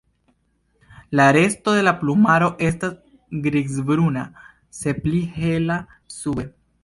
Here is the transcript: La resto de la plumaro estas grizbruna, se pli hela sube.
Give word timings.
La 1.11 1.31
resto 1.35 1.75
de 1.75 1.83
la 1.87 1.93
plumaro 1.99 2.47
estas 2.69 2.95
grizbruna, 3.47 4.23
se 4.81 4.95
pli 5.03 5.23
hela 5.37 5.81
sube. 6.19 6.47